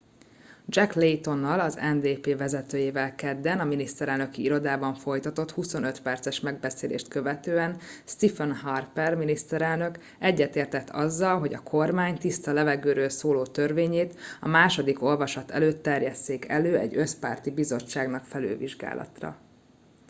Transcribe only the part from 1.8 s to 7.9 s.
ndp vezetőjével kedden a miniszterelnöki irodában folytatott 25 perces megbeszélést követően